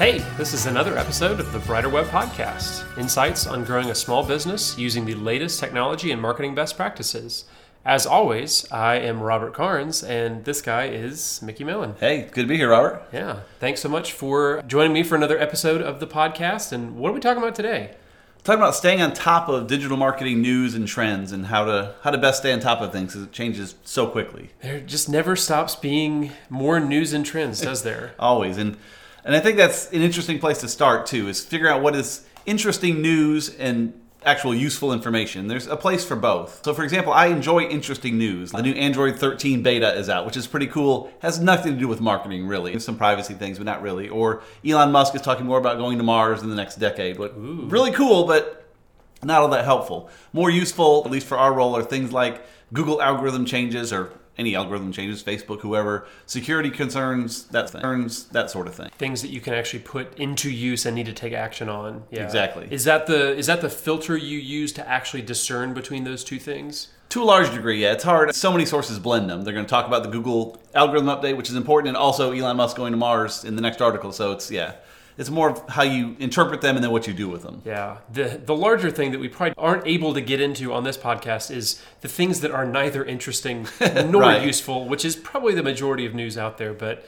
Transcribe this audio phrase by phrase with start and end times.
[0.00, 4.24] Hey, this is another episode of the Brighter Web Podcast insights on growing a small
[4.24, 7.44] business using the latest technology and marketing best practices.
[7.84, 11.96] As always, I am Robert Carnes, and this guy is Mickey Mellen.
[12.00, 13.02] Hey, good to be here, Robert.
[13.12, 16.72] Yeah, thanks so much for joining me for another episode of the podcast.
[16.72, 17.94] And what are we talking about today?
[18.42, 22.10] Talking about staying on top of digital marketing news and trends, and how to how
[22.10, 24.48] to best stay on top of things because it changes so quickly.
[24.62, 28.14] There just never stops being more news and trends, does there?
[28.18, 28.78] Always, and
[29.24, 31.28] and I think that's an interesting place to start too.
[31.28, 35.48] Is figure out what is interesting news and actual useful information.
[35.48, 36.62] There's a place for both.
[36.64, 38.52] So, for example, I enjoy interesting news.
[38.52, 41.10] The new Android 13 beta is out, which is pretty cool.
[41.22, 42.78] Has nothing to do with marketing, really.
[42.80, 44.08] Some privacy things, but not really.
[44.08, 47.16] Or Elon Musk is talking more about going to Mars in the next decade.
[47.16, 48.68] But really cool, but
[49.22, 50.10] not all that helpful.
[50.32, 54.56] More useful, at least for our role, are things like Google algorithm changes or any
[54.56, 58.90] algorithm changes, Facebook, whoever, security concerns, that concerns, that sort of thing.
[58.98, 62.02] Things that you can actually put into use and need to take action on.
[62.10, 62.24] Yeah.
[62.24, 62.66] Exactly.
[62.70, 66.38] Is that the is that the filter you use to actually discern between those two
[66.38, 66.88] things?
[67.10, 67.92] To a large degree, yeah.
[67.92, 68.34] It's hard.
[68.34, 69.42] So many sources blend them.
[69.42, 72.56] They're going to talk about the Google algorithm update, which is important, and also Elon
[72.56, 74.12] Musk going to Mars in the next article.
[74.12, 74.74] So it's, yeah.
[75.20, 77.60] It's more of how you interpret them and then what you do with them.
[77.64, 77.98] Yeah.
[78.12, 81.50] The the larger thing that we probably aren't able to get into on this podcast
[81.54, 83.68] is the things that are neither interesting
[84.06, 84.42] nor Right.
[84.44, 87.06] useful, which is probably the majority of news out there, but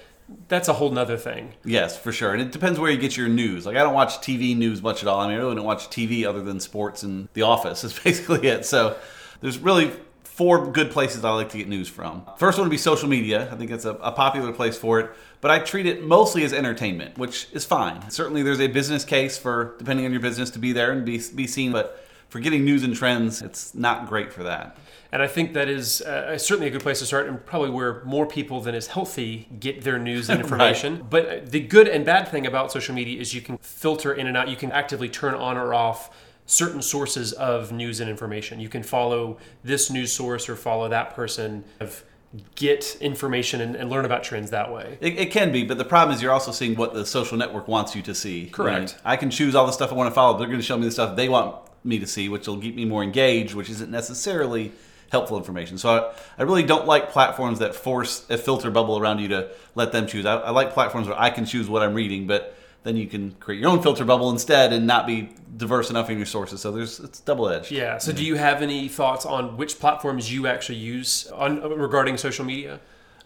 [0.48, 1.54] that's a whole nother thing.
[1.64, 2.32] Yes, for sure.
[2.32, 3.64] And it depends where you get your news.
[3.66, 5.20] Like, I don't watch TV news much at all.
[5.20, 8.46] I mean, I really don't watch TV other than sports and The Office, is basically
[8.46, 8.64] it.
[8.66, 8.96] So
[9.40, 9.90] there's really
[10.34, 12.24] four good places I like to get news from.
[12.38, 13.52] First one would be social media.
[13.52, 15.10] I think it's a, a popular place for it.
[15.42, 18.10] But I treat it mostly as entertainment, which is fine.
[18.10, 21.20] Certainly, there's a business case for, depending on your business, to be there and be,
[21.34, 21.70] be seen.
[21.70, 24.78] But for getting news and trends, it's not great for that.
[25.10, 28.02] And I think that is uh, certainly a good place to start, and probably where
[28.04, 31.06] more people than is healthy get their news and information.
[31.10, 34.26] But uh, the good and bad thing about social media is you can filter in
[34.26, 34.48] and out.
[34.48, 36.10] You can actively turn on or off
[36.52, 38.60] certain sources of news and information.
[38.60, 41.64] You can follow this news source or follow that person.
[41.80, 42.04] Of
[42.54, 44.96] get information and, and learn about trends that way.
[45.02, 47.68] It, it can be, but the problem is you're also seeing what the social network
[47.68, 48.46] wants you to see.
[48.46, 48.92] Correct.
[48.92, 50.32] You know, I can choose all the stuff I want to follow.
[50.34, 52.58] But they're going to show me the stuff they want me to see, which will
[52.58, 54.72] keep me more engaged, which isn't necessarily
[55.10, 55.76] helpful information.
[55.76, 59.50] So I, I really don't like platforms that force a filter bubble around you to
[59.74, 60.24] let them choose.
[60.24, 63.32] I, I like platforms where I can choose what I'm reading, but then you can
[63.32, 66.60] create your own filter bubble instead and not be diverse enough in your sources.
[66.60, 67.70] So there's it's double edged.
[67.70, 67.98] Yeah.
[67.98, 72.44] So, do you have any thoughts on which platforms you actually use on regarding social
[72.44, 72.80] media?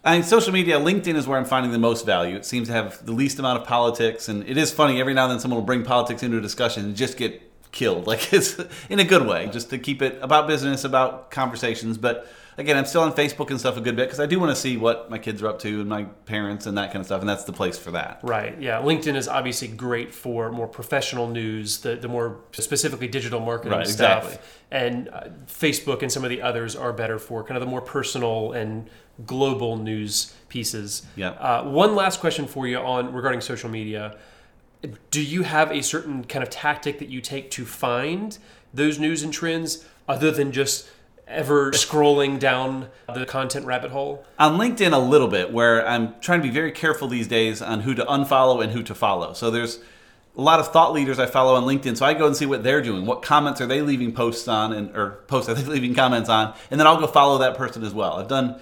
[0.04, 2.36] I mean, social media, LinkedIn is where I'm finding the most value.
[2.36, 5.00] It seems to have the least amount of politics, and it is funny.
[5.00, 7.45] Every now and then, someone will bring politics into a discussion and just get
[7.76, 8.06] killed.
[8.06, 11.98] Like it's in a good way, just to keep it about business, about conversations.
[11.98, 12.26] But
[12.56, 14.56] again, I'm still on Facebook and stuff a good bit because I do want to
[14.56, 17.20] see what my kids are up to and my parents and that kind of stuff,
[17.20, 18.20] and that's the place for that.
[18.22, 18.58] Right.
[18.60, 18.80] Yeah.
[18.80, 23.86] LinkedIn is obviously great for more professional news, the, the more specifically digital marketing Right,
[23.86, 24.24] stuff.
[24.24, 24.48] exactly.
[24.70, 27.82] And uh, Facebook and some of the others are better for kind of the more
[27.82, 28.88] personal and
[29.26, 31.02] global news pieces.
[31.14, 31.30] Yeah.
[31.30, 34.16] Uh, one last question for you on regarding social media.
[35.10, 38.38] Do you have a certain kind of tactic that you take to find
[38.72, 40.88] those news and trends other than just
[41.26, 44.24] ever scrolling down the content rabbit hole?
[44.38, 47.80] on LinkedIn a little bit where I'm trying to be very careful these days on
[47.80, 49.32] who to unfollow and who to follow.
[49.32, 49.80] So there's
[50.36, 52.62] a lot of thought leaders I follow on LinkedIn, so I go and see what
[52.62, 55.94] they're doing, what comments are they leaving posts on, and or posts are they leaving
[55.94, 58.14] comments on, and then I'll go follow that person as well.
[58.14, 58.60] I've done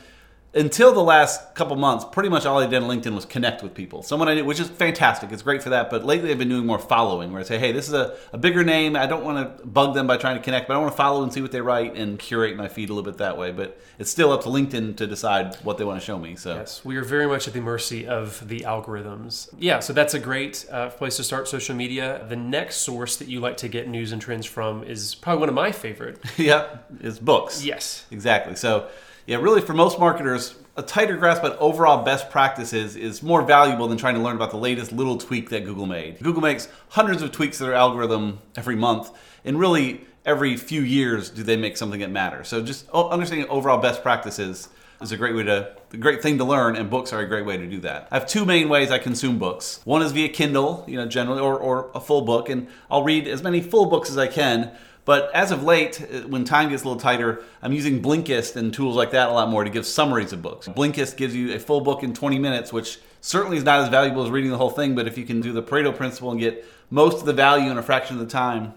[0.55, 3.75] until the last couple months, pretty much all I did on LinkedIn was connect with
[3.75, 4.03] people.
[4.03, 5.33] Someone I knew, which is fantastic.
[5.33, 5.91] It's great for that.
[5.91, 8.39] But lately, I've been doing more following, where I say, "Hey, this is a, a
[8.39, 8.97] bigger name.
[8.97, 11.23] I don't want to bug them by trying to connect, but I want to follow
[11.23, 13.81] and see what they write and curate my feed a little bit that way." But
[13.99, 16.37] it's still up to LinkedIn to decide what they want to show me.
[16.37, 19.49] So Yes, we are very much at the mercy of the algorithms.
[19.59, 22.25] Yeah, so that's a great uh, place to start social media.
[22.29, 25.49] The next source that you like to get news and trends from is probably one
[25.49, 26.19] of my favorite.
[26.37, 27.65] yep, it's books.
[27.65, 28.07] Yes.
[28.11, 28.57] Exactly.
[28.57, 28.89] So,
[29.27, 33.89] yeah, really for most marketers, a tighter grasp on overall best practices is more valuable
[33.89, 36.19] than trying to learn about the latest little tweak that Google made.
[36.21, 39.11] Google makes hundreds of tweaks to their algorithm every month,
[39.45, 42.49] and really every few years do they make something that matters.
[42.49, 44.69] So, just understanding overall best practices
[45.01, 47.45] is a great way to a great thing to learn and books are a great
[47.45, 50.29] way to do that i have two main ways i consume books one is via
[50.29, 53.87] kindle you know generally or, or a full book and i'll read as many full
[53.87, 54.71] books as i can
[55.05, 58.73] but as of late, uh, when time gets a little tighter, I'm using Blinkist and
[58.73, 60.69] tools like that a lot more to give summaries of books.
[60.69, 64.25] Blinkist gives you a full book in 20 minutes, which certainly is not as valuable
[64.25, 66.65] as reading the whole thing, but if you can do the Pareto principle and get
[66.91, 68.75] most of the value in a fraction of the time,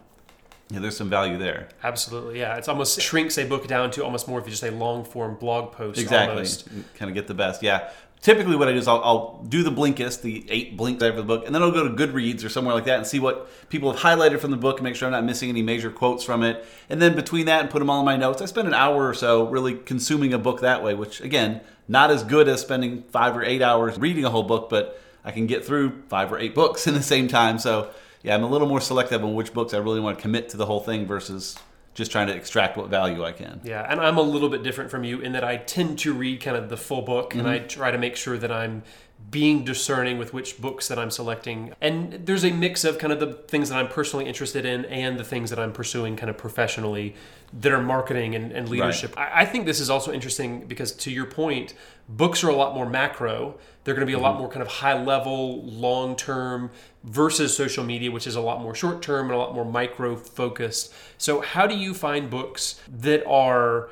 [0.70, 1.70] yeah, there's some value there.
[1.82, 2.58] Absolutely, yeah.
[2.58, 5.72] It's almost shrinks a book down to almost more of just a long form blog
[5.72, 5.98] post.
[5.98, 6.36] Exactly.
[6.36, 6.68] Almost.
[6.96, 7.64] Kind of get the best.
[7.64, 7.90] Yeah.
[8.22, 11.16] Typically what I do is I'll, I'll do the Blinkist, the eight blinks I have
[11.16, 13.20] for the book, and then I'll go to Goodreads or somewhere like that and see
[13.20, 15.90] what people have highlighted from the book and make sure I'm not missing any major
[15.90, 16.66] quotes from it.
[16.90, 19.08] And then between that and put them all in my notes, I spend an hour
[19.08, 23.04] or so really consuming a book that way, which again, not as good as spending
[23.04, 26.38] five or eight hours reading a whole book, but I can get through five or
[26.38, 27.60] eight books in the same time.
[27.60, 27.92] So
[28.24, 30.58] yeah, I'm a little more selective on which books I really want to commit to
[30.58, 31.58] the whole thing versus
[31.98, 33.60] just trying to extract what value I can.
[33.64, 36.42] Yeah, and I'm a little bit different from you in that I tend to read
[36.42, 37.40] kind of the full book mm-hmm.
[37.40, 38.84] and I try to make sure that I'm
[39.32, 41.74] being discerning with which books that I'm selecting.
[41.82, 45.20] And there's a mix of kind of the things that I'm personally interested in and
[45.20, 47.16] the things that I'm pursuing kind of professionally
[47.52, 49.16] that are marketing and, and leadership.
[49.18, 49.32] Right.
[49.34, 51.74] I, I, think this is also interesting because, to your point,
[52.10, 53.58] books are a lot more macro.
[53.84, 54.24] They're going to be a mm-hmm.
[54.24, 56.72] lot more kind of high level, long term
[57.04, 60.16] versus social media, which is a lot more short term and a lot more micro
[60.16, 60.94] focused.
[61.18, 63.90] So, how do you find books that are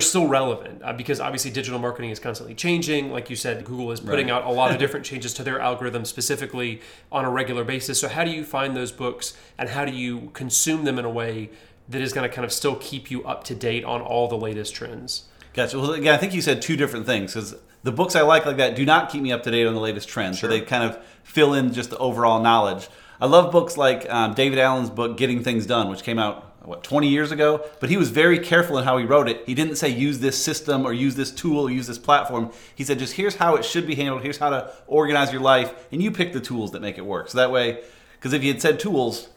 [0.00, 3.10] still relevant uh, because obviously digital marketing is constantly changing.
[3.10, 4.34] Like you said, Google is putting right.
[4.34, 6.80] out a lot of different changes to their algorithm specifically
[7.10, 8.00] on a regular basis.
[8.00, 11.10] So, how do you find those books and how do you consume them in a
[11.10, 11.50] way
[11.88, 14.38] that is going to kind of still keep you up to date on all the
[14.38, 15.24] latest trends?
[15.54, 15.78] Gotcha.
[15.78, 18.56] Well, again, I think you said two different things because the books I like like
[18.56, 20.38] that do not keep me up to date on the latest trends.
[20.38, 20.50] Sure.
[20.50, 22.88] So, they kind of fill in just the overall knowledge.
[23.20, 26.84] I love books like um, David Allen's book, Getting Things Done, which came out what
[26.84, 29.76] 20 years ago but he was very careful in how he wrote it he didn't
[29.76, 33.14] say use this system or use this tool or use this platform he said just
[33.14, 36.32] here's how it should be handled here's how to organize your life and you pick
[36.32, 37.82] the tools that make it work so that way
[38.14, 39.28] because if he had said tools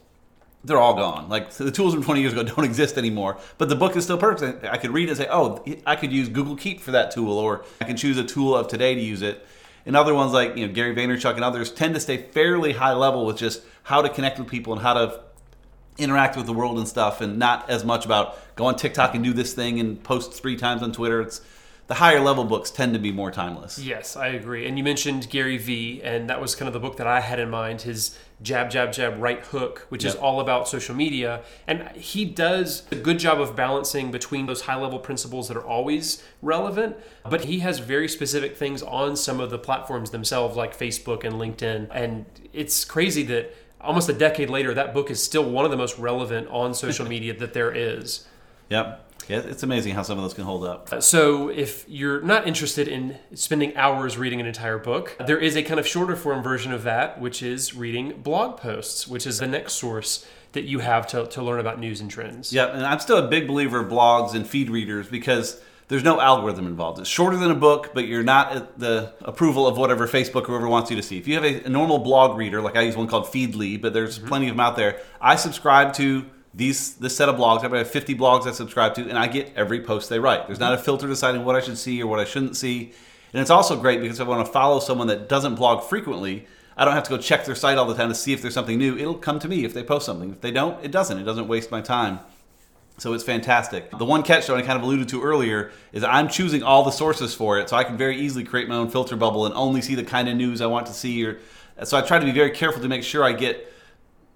[0.66, 1.30] they're all gone.
[1.30, 4.18] Like the tools from 20 years ago don't exist anymore but the book is still
[4.18, 4.66] perfect.
[4.66, 7.38] I could read it and say oh i could use google keep for that tool
[7.38, 9.46] or i can choose a tool of today to use it.
[9.86, 12.94] And other ones like you know gary vaynerchuk and others tend to stay fairly high
[12.94, 15.22] level with just how to connect with people and how to
[15.98, 19.24] interact with the world and stuff, and not as much about go on TikTok and
[19.24, 21.22] do this thing and post three times on Twitter.
[21.22, 21.42] It's
[21.88, 23.78] the higher level books tend to be more timeless.
[23.78, 24.68] Yes, I agree.
[24.68, 27.40] And you mentioned Gary Vee, and that was kind of the book that I had
[27.40, 27.84] in mind.
[27.84, 30.14] His Jab, Jab, Jab, Right Hook, which yep.
[30.14, 31.44] is all about social media.
[31.68, 35.66] And he does a good job of balancing between those high level principles that are
[35.66, 40.78] always relevant, but he has very specific things on some of the platforms themselves, like
[40.78, 41.88] Facebook and LinkedIn.
[41.92, 45.78] And it's crazy that almost a decade later, that book is still one of the
[45.78, 48.28] most relevant on social media that there is.
[48.70, 49.04] Yep.
[49.28, 50.92] Yeah, it's amazing how some of those can hold up.
[50.92, 55.56] Uh, so, if you're not interested in spending hours reading an entire book, there is
[55.56, 59.40] a kind of shorter form version of that, which is reading blog posts, which is
[59.40, 62.54] the next source that you have to, to learn about news and trends.
[62.54, 66.20] Yeah, and I'm still a big believer of blogs and feed readers because there's no
[66.20, 67.00] algorithm involved.
[67.00, 70.48] It's shorter than a book, but you're not at the approval of whatever Facebook or
[70.48, 71.18] whoever wants you to see.
[71.18, 73.94] If you have a, a normal blog reader, like I use one called Feedly, but
[73.94, 74.28] there's mm-hmm.
[74.28, 75.02] plenty of them out there.
[75.22, 76.26] I subscribe to
[76.56, 77.70] these this set of blogs.
[77.70, 80.48] I have 50 blogs I subscribe to, and I get every post they write.
[80.48, 82.94] There's not a filter deciding what I should see or what I shouldn't see.
[83.34, 86.48] And it's also great because if I want to follow someone that doesn't blog frequently,
[86.78, 88.54] I don't have to go check their site all the time to see if there's
[88.54, 88.98] something new.
[88.98, 90.32] It'll come to me if they post something.
[90.32, 91.18] If they don't, it doesn't.
[91.18, 92.20] It doesn't waste my time.
[92.98, 93.92] So it's fantastic.
[93.92, 96.92] The one catch that I kind of alluded to earlier is I'm choosing all the
[96.92, 99.82] sources for it, so I can very easily create my own filter bubble and only
[99.82, 101.26] see the kind of news I want to see.
[101.26, 101.40] Or
[101.84, 103.70] so I try to be very careful to make sure I get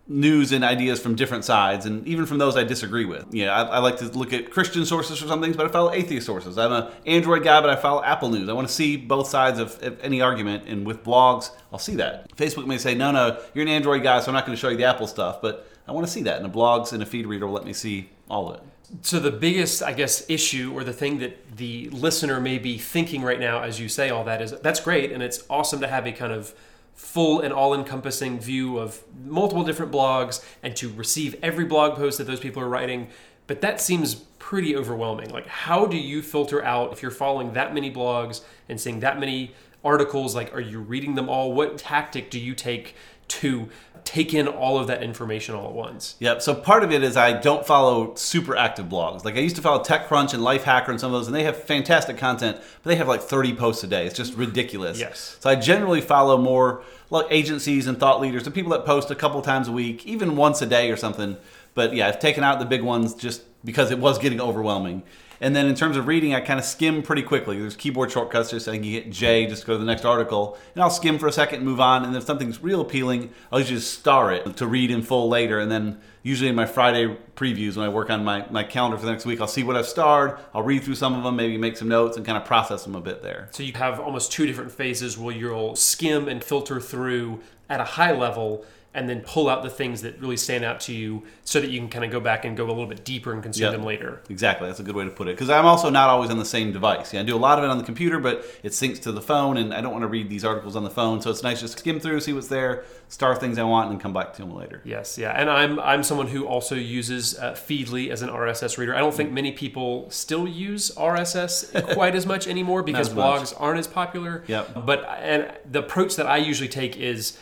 [0.10, 3.28] news and ideas from different sides, and even from those I disagree with.
[3.32, 5.94] Yeah, I, I, like to look at Christian sources for some things, but I follow
[5.94, 6.58] atheist sources.
[6.58, 8.50] I'm an Android guy, but I follow Apple News.
[8.50, 11.96] I want to see both sides of, of, any argument, and with blogs, I'll see
[11.98, 12.36] that.
[12.36, 14.70] Facebook may say, no, no, you're an Android guy, so I'm not going to show
[14.70, 17.06] you the Apple stuff, but I want to see that, and the blogs and a
[17.06, 18.64] feed reader will let me see all of it.
[19.04, 23.22] So the biggest, I guess, issue or the thing that the listener may be thinking
[23.22, 26.08] right now as you say all that is that's great and it's awesome to have
[26.08, 26.56] a kind of
[27.00, 32.26] full and all-encompassing view of multiple different blogs and to receive every blog post that
[32.26, 33.08] those people are writing.
[33.48, 35.30] But that seems pretty overwhelming.
[35.30, 39.18] Like how do you filter out if you're following that many blogs and seeing that
[39.18, 41.54] many articles like are you reading them all?
[41.54, 42.96] What tactic do you take
[43.30, 43.70] to
[44.06, 46.16] take in all of that information all at once.
[46.20, 46.42] Yep.
[46.42, 49.24] So part of it is I don't follow super active blogs.
[49.24, 51.62] Like I used to follow TechCrunch and Lifehacker and some of those, and they have
[51.62, 54.08] fantastic content, but they have like 30 posts a day.
[54.08, 55.00] It's just ridiculous.
[55.00, 55.38] Yes.
[55.40, 59.16] So I generally follow more like agencies and thought leaders, and people that post a
[59.16, 61.38] couple times a week, even once a day or something.
[61.80, 65.02] But yeah, I've taken out the big ones just because it was getting overwhelming.
[65.40, 67.58] And then in terms of reading, I kind of skim pretty quickly.
[67.58, 70.58] There's keyboard shortcuts just saying you hit J just go to the next article.
[70.76, 72.04] And I'll skim for a second move on.
[72.04, 75.58] And if something's real appealing, I'll just star it to read in full later.
[75.58, 79.06] And then usually in my Friday previews, when I work on my, my calendar for
[79.06, 80.38] the next week, I'll see what I've starred.
[80.54, 82.96] I'll read through some of them, maybe make some notes and kind of process them
[82.96, 83.48] a bit there.
[83.52, 87.86] So you have almost two different phases where you'll skim and filter through at a
[87.86, 91.62] high level and then pull out the things that really stand out to you so
[91.62, 93.66] that you can kind of go back and go a little bit deeper and consume
[93.66, 93.72] Yep.
[93.74, 94.22] them later.
[94.30, 95.36] Exactly, that's a good way to put it.
[95.36, 97.14] Because I'm also not always on the same device.
[97.14, 99.22] Yeah, I do a lot of it on the computer, but it syncs to the
[99.22, 101.22] phone, and I don't want to read these articles on the phone.
[101.22, 103.96] So it's nice just to skim through, see what's there, star things I want, and
[103.96, 104.82] then come back to them later.
[104.84, 108.96] Yes, yeah, and I'm I'm someone who also uses uh, Feedly as an RSS reader.
[108.96, 113.42] I don't think many people still use RSS quite as much anymore because as much.
[113.42, 114.44] blogs aren't as popular.
[114.48, 114.84] Yep.
[114.86, 117.38] But and the approach that I usually take is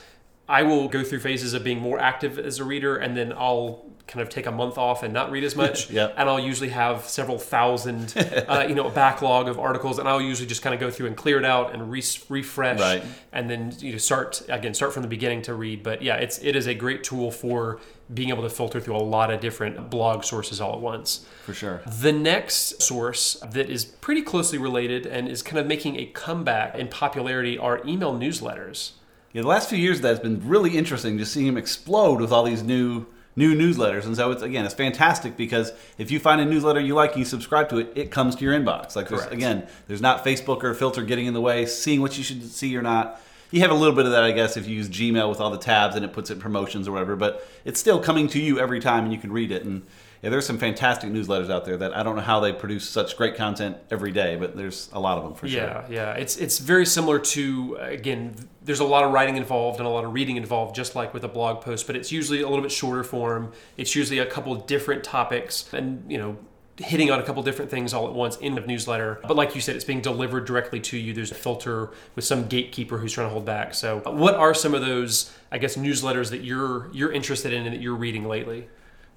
[0.49, 3.85] I will go through phases of being more active as a reader, and then I'll
[4.07, 5.89] kind of take a month off and not read as much.
[5.97, 6.13] Yep.
[6.15, 8.13] And I'll usually have several thousand,
[8.47, 11.07] uh, you know, a backlog of articles, and I'll usually just kind of go through
[11.07, 13.03] and clear it out and re- refresh, Right.
[13.33, 15.83] and then you know start again, start from the beginning to read.
[15.83, 17.81] But yeah, it's it is a great tool for
[18.13, 21.25] being able to filter through a lot of different blog sources all at once.
[21.43, 21.81] For sure.
[21.85, 26.75] The next source that is pretty closely related and is kind of making a comeback
[26.75, 28.91] in popularity are email newsletters.
[29.37, 32.43] Yeah, the last few years that's been really interesting just seeing him explode with all
[32.43, 34.05] these new new newsletters.
[34.05, 37.19] And so it's again, it's fantastic because if you find a newsletter you like and
[37.19, 38.95] you subscribe to it, it comes to your inbox.
[38.95, 42.23] Like there's, again, there's not Facebook or filter getting in the way, seeing what you
[42.23, 43.21] should see or not.
[43.51, 45.51] You have a little bit of that, I guess, if you use Gmail with all
[45.51, 48.39] the tabs and it puts it in promotions or whatever, but it's still coming to
[48.39, 49.63] you every time and you can read it.
[49.63, 49.85] And
[50.21, 53.15] yeah, there's some fantastic newsletters out there that I don't know how they produce such
[53.17, 55.61] great content every day, but there's a lot of them for sure.
[55.61, 56.13] Yeah, yeah.
[56.13, 58.35] It's it's very similar to again.
[58.63, 61.23] There's a lot of writing involved and a lot of reading involved, just like with
[61.23, 61.87] a blog post.
[61.87, 63.51] But it's usually a little bit shorter form.
[63.77, 66.37] It's usually a couple different topics, and you know,
[66.77, 69.19] hitting on a couple different things all at once in the newsletter.
[69.27, 71.13] But like you said, it's being delivered directly to you.
[71.13, 73.73] There's a filter with some gatekeeper who's trying to hold back.
[73.73, 77.75] So, what are some of those, I guess, newsletters that you're you're interested in and
[77.75, 78.67] that you're reading lately?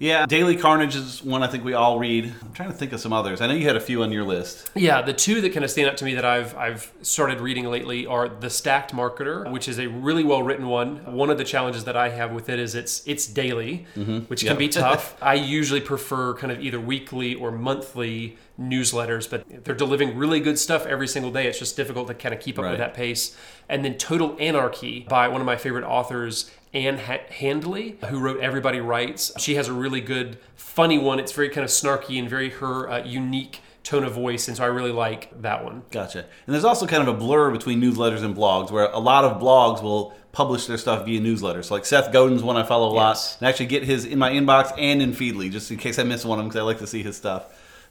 [0.00, 2.33] Yeah, Daily Carnage is one I think we all read.
[2.42, 3.42] I'm trying to think of some others.
[3.42, 4.71] I know you had a few on your list.
[4.75, 7.66] Yeah, the two that kind of stand out to me that I've I've started reading
[7.66, 11.14] lately are The Stacked Marketer, which is a really well written one.
[11.14, 14.21] One of the challenges that I have with it is it's it's daily, mm-hmm.
[14.21, 15.16] which can be tough.
[15.23, 20.59] I usually prefer kind of either weekly or monthly newsletters, but they're delivering really good
[20.59, 21.47] stuff every single day.
[21.47, 22.71] It's just difficult to kind of keep up Right.
[22.73, 23.35] with that pace.
[23.69, 28.40] And then Total Annarchy by one of my favorite authors, Ann ha- Handley, who wrote
[28.40, 29.33] Everybody Writes.
[29.38, 31.19] She has a really good, funny one.
[31.19, 34.62] It's very kind of snarky and very her uh, unique tone of voice, and so
[34.62, 35.83] I really like that one.
[35.90, 36.19] Gotcha.
[36.19, 39.40] And there's also kind of a blur between newsletters and blogs where a lot of
[39.40, 41.64] blogs will publish their stuff via newsletters.
[41.67, 43.33] So like Seth Godin's one I follow a Yes.
[43.33, 45.99] lot and I actually get his in my inbox and in Feedly just in case
[45.99, 47.47] I miss one of them because I like to see his stuff.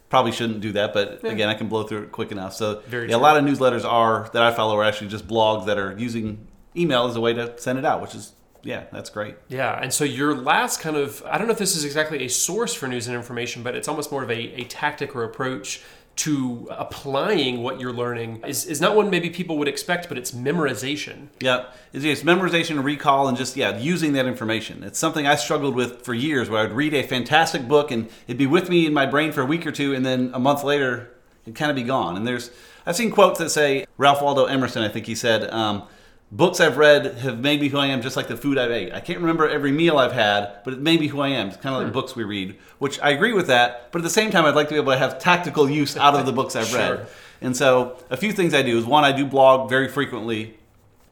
[0.10, 2.56] Probably shouldn't do that, but again, I can blow through it quick enough.
[2.56, 5.78] So yeah, a lot of newsletters are that I follow are actually just blogs that
[5.78, 9.36] are using email as a way to send it out, which is yeah, that's great.
[9.48, 12.28] Yeah, and so your last kind of I don't know if this is exactly a
[12.28, 15.82] source for news and information, but it's almost more of a, a tactic or approach
[16.20, 20.32] to applying what you're learning is, is not one maybe people would expect, but it's
[20.32, 21.28] memorization.
[21.40, 24.84] Yeah, it's, it's memorization, recall, and just yeah, using that information.
[24.84, 28.38] It's something I struggled with for years, where I'd read a fantastic book and it'd
[28.38, 30.62] be with me in my brain for a week or two, and then a month
[30.62, 31.10] later,
[31.46, 32.18] it'd kind of be gone.
[32.18, 32.52] And there's
[32.86, 35.50] I've seen quotes that say Ralph Waldo Emerson, I think he said.
[35.52, 35.84] Um,
[36.32, 38.94] Books I've read have made me who I am, just like the food I've ate.
[38.94, 41.48] I can't remember every meal I've had, but it made me who I am.
[41.48, 41.94] It's kind of like hmm.
[41.94, 43.92] books we read, which I agree with that.
[43.92, 46.14] But at the same time, I'd like to be able to have tactical use out
[46.14, 46.80] of the books I've Sure.
[46.80, 47.08] read.
[47.42, 50.56] And so, a few things I do is one, I do blog very frequently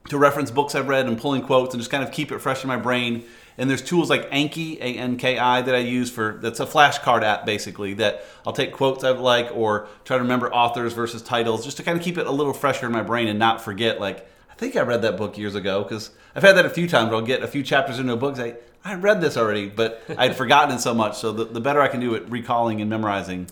[0.10, 2.64] to reference books I've read and pulling quotes and just kind of keep it fresh
[2.64, 3.24] in my brain.
[3.58, 6.66] And there's tools like Anki, A N K I, that I use for that's a
[6.68, 11.24] flashcard app basically that I'll take quotes I like or try to remember authors versus
[11.24, 13.62] titles just to kind of keep it a little fresher in my brain and not
[13.62, 16.88] forget like think I read that book years ago because I've had that a few
[16.88, 17.10] times.
[17.10, 20.04] Where I'll get a few chapters into a book, say I read this already, but
[20.18, 21.18] I'd forgotten it so much.
[21.18, 23.48] So the, the better I can do at recalling and memorizing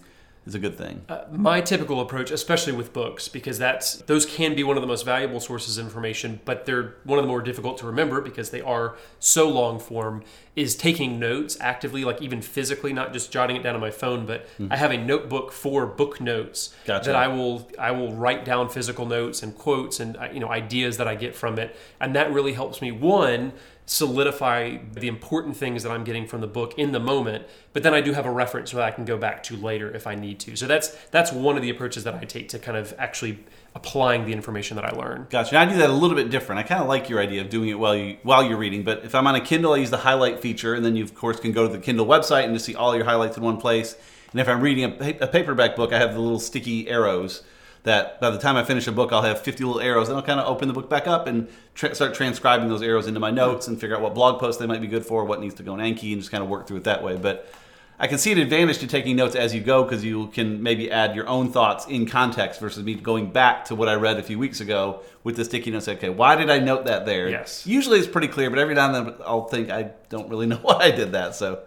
[0.46, 1.04] is a good thing.
[1.10, 4.88] Uh, my typical approach, especially with books, because that's those can be one of the
[4.88, 8.52] most valuable sources of information, but they're one of the more difficult to remember because
[8.52, 10.24] they are so long form.
[10.56, 14.26] Is taking notes actively, like even physically, not just jotting it down on my phone,
[14.26, 16.74] but I have a notebook for book notes.
[16.86, 17.08] Gotcha.
[17.10, 20.48] that I will I will write down physical notes and quotes and uh, you know
[20.48, 23.52] ideas that I get from it, and that really helps me one
[23.86, 27.94] solidify the important things that I'm getting from the book in the moment, but then
[27.94, 30.40] I do have a reference that I can go back to later if I need
[30.42, 30.56] to.
[30.56, 33.40] So that's that's one of the approaches that I take to kind of actually
[33.76, 35.28] applying the information that I learn.
[35.30, 35.58] Gotcha.
[35.58, 36.60] I do that a little bit different.
[36.60, 38.84] I kind of like your idea of doing it while you while you're reading.
[38.84, 41.14] But if I'm on a Kindle, I use the highlight feature, and then you of
[41.14, 43.58] course can go to the Kindle website and just see all your highlights in one
[43.58, 43.96] place.
[44.32, 47.44] And if I'm reading a, a paperback book, I have the little sticky arrows
[47.86, 50.24] that by the time I finish a book, I'll have 50 little arrows, and I'll
[50.24, 53.30] kind of open the book back up and tra- start transcribing those arrows into my
[53.30, 53.38] mm-hmm.
[53.38, 55.64] notes and figure out what blog posts they might be good for, what needs to
[55.64, 57.16] go in Anki, and just kind of work through it that way.
[57.16, 57.48] But
[57.98, 60.92] I can see an advantage to taking notes as you go because you can maybe
[60.92, 64.24] add your own thoughts in context versus me going back to what I read a
[64.24, 65.88] few weeks ago with the sticky notes.
[65.88, 67.30] Okay, why did I note that there?
[67.30, 67.66] Yes.
[67.66, 70.58] Usually it's pretty clear, but every now and then I'll think I don't really know
[70.58, 71.36] why I did that.
[71.36, 71.62] So,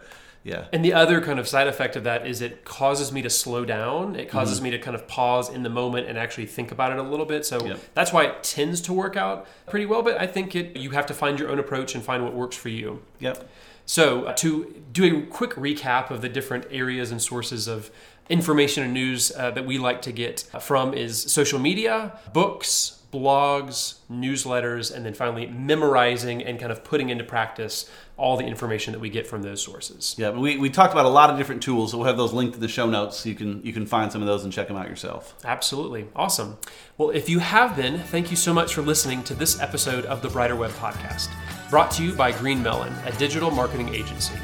[0.45, 0.67] yeah.
[0.73, 3.65] And the other kind of side effect of that is it causes me to slow
[3.65, 4.17] down.
[4.17, 4.65] It causes Mm-hmm.
[4.65, 7.27] me to kind of pause in the moment and actually think about it a little
[7.27, 7.45] bit.
[7.45, 7.79] So Yep.
[7.95, 10.03] that's why it tends to work out pretty well.
[10.03, 12.57] But I think it you have to find your own approach and find what works
[12.57, 13.03] for you.
[13.21, 13.49] Yep.
[13.85, 17.91] So, uh, to do a quick recap of the different areas and sources of
[18.29, 23.99] information and news uh, that we like to get from is social media, books, blogs,
[24.11, 28.99] newsletters, and then finally memorizing and kind of putting into practice all the information that
[28.99, 30.15] we get from those sources.
[30.19, 31.93] Yeah, but we, we talked about a lot of different tools.
[31.93, 33.19] So we'll have those linked in the show notes.
[33.19, 35.35] So you can you can find some of those and check them out yourself.
[35.45, 36.09] Absolutely.
[36.15, 36.59] Awesome.
[36.99, 40.21] Well, if you have been, thank you so much for listening to this episode of
[40.21, 41.29] the Brighter Web Podcast,
[41.71, 44.35] brought to you by GreenMellen, a digital marketing agency.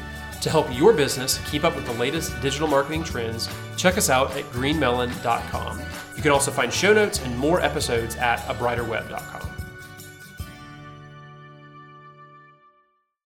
[0.45, 4.29] To help your business keep up with the latest digital marketing trends, check us out
[4.37, 5.81] at greenmellen.com.
[6.15, 9.54] You can also find show notes and more episodes at abrighterweb.com.